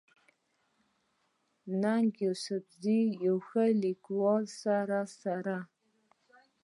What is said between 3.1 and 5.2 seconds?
د يو ښه ليکوال سره